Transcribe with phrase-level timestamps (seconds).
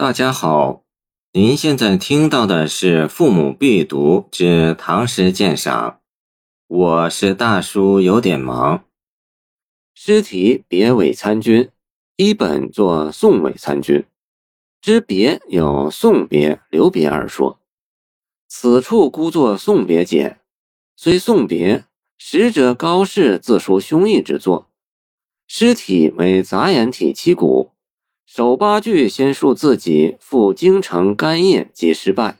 [0.00, 0.84] 大家好，
[1.32, 5.90] 您现在听到的是《父母必读之唐诗鉴赏》，
[6.68, 8.84] 我是大叔，有点忙。
[9.96, 11.70] 诗题别韦参军，
[12.14, 14.06] 一本作送韦参军。
[14.80, 17.58] 之别有送别、留别二说。
[18.46, 20.38] 此处孤作送别解，
[20.94, 21.86] 虽送别，
[22.16, 24.70] 实者高适自抒胸臆之作。
[25.48, 27.72] 诗体为杂言体七股，
[28.30, 32.36] 首八句先述自己赴京城干谒及失败。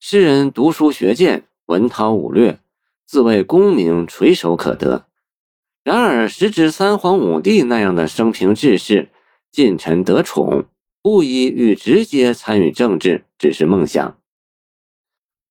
[0.00, 2.58] 诗人读书学剑，文韬武略，
[3.04, 5.04] 自谓功名垂手可得。
[5.84, 9.10] 然而时值三皇五帝那样的生平志士，
[9.52, 10.64] 近臣得宠，
[11.02, 14.18] 布衣欲直接参与政治，只是梦想。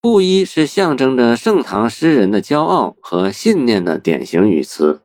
[0.00, 5.02] 布衣是象征着盛唐诗人的骄傲和信念的典型语词。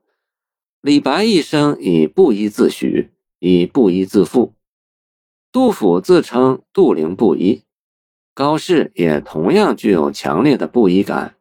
[0.82, 3.10] 李白一生以布衣自诩，
[3.46, 4.54] 以布衣自负。
[5.52, 7.64] 杜甫自称杜陵布衣，
[8.34, 11.36] 高适也同样具有强烈的布衣感。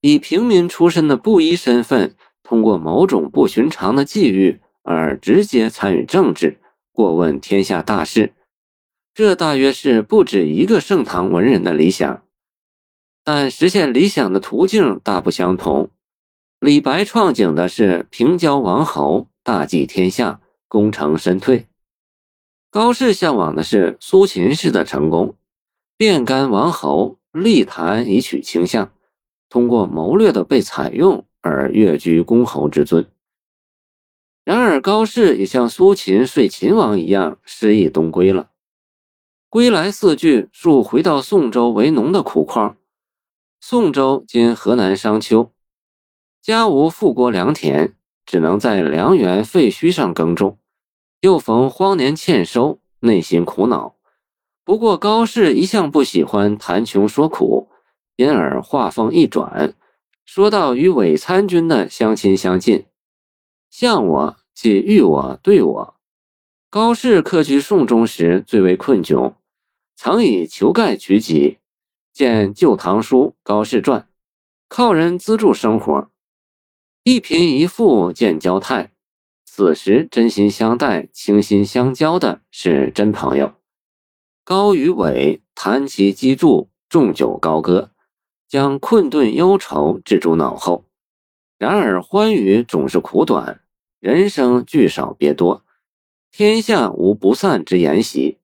[0.00, 6.58] 以平民出身的布衣身份，通过某种不寻常的际遇而直接参与政治，
[6.90, 8.34] 过问天下大事，
[9.14, 12.24] 这大约是不止一个盛唐文人的理想。
[13.22, 15.90] 但实现理想的途径大不相同。
[16.58, 20.39] 李白创景的是平交王侯，大济天下，
[20.70, 21.66] 功成身退；
[22.70, 25.34] 高适向往的是苏秦式的成功，
[25.96, 28.92] 变干王侯，力谈以取倾向，
[29.48, 33.10] 通过谋略的被采用而跃居公侯之尊。
[34.44, 38.50] 然而，高适也像苏秦睡秦王一样失意东归了。
[39.48, 42.76] 归来四句述回到宋州为农的苦况。
[43.60, 45.52] 宋州今河南商丘，
[46.40, 47.96] 家无富国良田，
[48.30, 50.56] 只能在良园废墟上耕种。
[51.20, 53.96] 又逢荒年欠收，内心苦恼。
[54.64, 57.68] 不过高适一向不喜欢谈穷说苦，
[58.14, 59.74] 因而话锋一转，
[60.24, 62.86] 说到与韦参军的相亲相近。
[63.68, 65.94] 向我即遇我对我。
[66.70, 69.34] 高适客居宋中时最为困窘，
[69.96, 71.58] 曾以求盖取己。
[72.12, 74.00] 见《旧唐书·高适传》，
[74.68, 76.08] 靠人资助生活，
[77.02, 78.92] 一贫一富见交态。
[79.46, 83.54] 此时真心相待、倾心相交的是真朋友。
[84.44, 87.90] 高与伟弹其击筑，纵酒高歌，
[88.48, 90.84] 将困顿忧愁置诸脑后。
[91.58, 93.60] 然而欢愉总是苦短，
[93.98, 95.64] 人生聚少别多，
[96.30, 98.38] 天下无不散之筵席。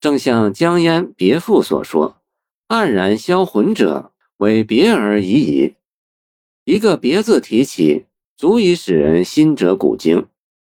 [0.00, 2.16] 正像江淹《别赋》所说。
[2.68, 5.76] 黯然销魂者，为别而已矣。
[6.66, 8.06] 一个“别”字提起，
[8.36, 10.26] 足以使人心折古今。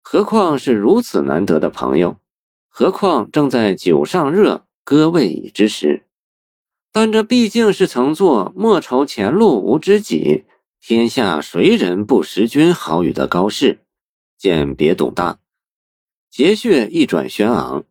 [0.02, 2.18] 何况是如此难得的朋友？
[2.70, 6.06] 何况正在酒上热，歌未已之时？
[6.94, 10.46] 但这毕竟是曾作“莫愁前路无知己，
[10.80, 13.82] 天下谁人不识君”好语的高适。
[14.38, 15.40] 见别董大，
[16.30, 17.84] 节穴一转轩昂，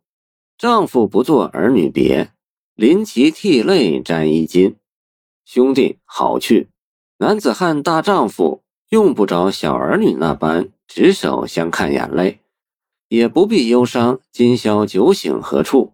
[0.57, 2.31] 丈夫不做儿女别。
[2.73, 4.75] 临其涕泪沾衣襟，
[5.45, 6.69] 兄弟好去！
[7.21, 12.39] 男子汉大丈夫，用不着小儿女那般执手相看眼泪，
[13.09, 15.93] 也不必忧伤今宵酒醒何处。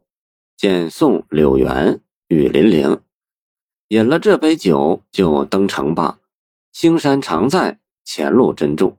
[0.56, 2.00] 见宋柳原
[2.30, 3.02] 雨霖铃，
[3.90, 6.20] 饮了这杯酒就登城吧。
[6.72, 8.98] 青山常在，前路珍重。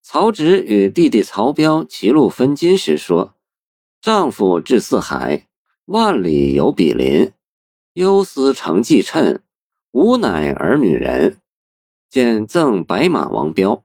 [0.00, 3.34] 曹植与弟弟曹彪歧路分金时说
[4.00, 5.46] ：“丈夫志四海。”
[5.84, 7.32] 万里有比邻，
[7.92, 9.42] 忧思成计称，
[9.92, 11.38] 吾乃儿女人。
[12.08, 13.84] 见赠白马王彪。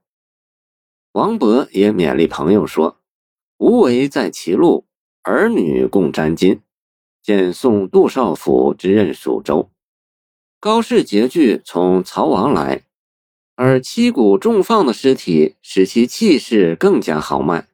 [1.11, 2.97] 王勃也勉励朋友说
[3.57, 4.85] ：“无为在歧路，
[5.23, 6.59] 儿女共沾巾。”
[7.23, 9.69] 见送杜少府之任蜀州。
[10.59, 12.83] 高适结句从曹王来，
[13.55, 17.67] 而七股重放的尸体使其气势更加豪迈。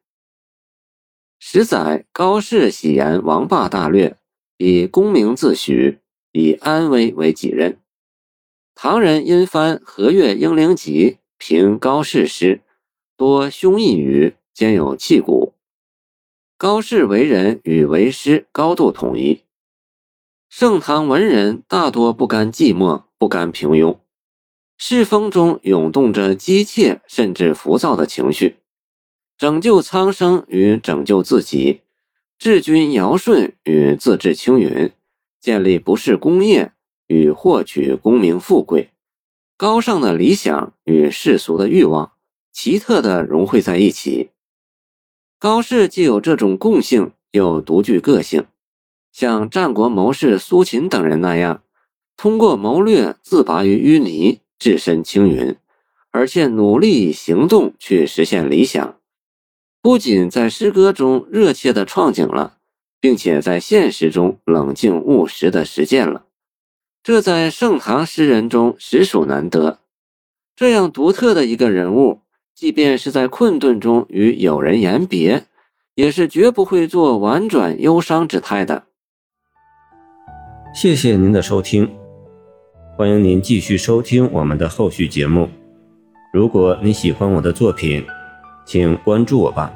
[1.38, 4.18] 十载，高适喜言王霸大略，
[4.56, 5.98] 以功名自诩，
[6.32, 7.80] 以安危为己任。
[8.74, 12.60] 唐人因翻《和岳英灵集》评高适诗，
[13.16, 15.54] 多胸臆语，兼有气骨。
[16.58, 19.42] 高适为人与为诗高度统一。
[20.48, 23.98] 盛唐文人大多不甘寂寞，不甘平庸，
[24.76, 28.56] 世风中涌动着激切甚至浮躁的情绪。
[29.38, 31.80] 拯救苍生与拯救自己，
[32.38, 34.92] 治君尧舜与自治青云，
[35.40, 36.72] 建立不世功业
[37.06, 38.90] 与获取功名富贵，
[39.56, 42.12] 高尚的理想与世俗的欲望，
[42.52, 44.30] 奇特的融汇在一起。
[45.38, 48.46] 高适既有这种共性，又独具个性，
[49.12, 51.62] 像战国谋士苏秦等人那样，
[52.16, 55.56] 通过谋略自拔于淤泥，置身青云，
[56.10, 58.98] 而且努力以行动去实现理想。
[59.82, 62.56] 不仅在诗歌中热切地创景了，
[63.00, 66.23] 并且在现实中冷静务实地实践了，
[67.04, 69.80] 这在盛唐诗人中实属难得。
[70.56, 72.22] 这样独特的一个人物，
[72.54, 75.44] 即便是在困顿中与友人言别，
[75.96, 78.84] 也是绝不会做婉转忧伤之态的。
[80.74, 81.94] 谢谢您的收听，
[82.96, 85.50] 欢迎您继续收听我们的后续节目。
[86.32, 88.02] 如果你喜欢我的作品，
[88.64, 89.70] 请关注我吧。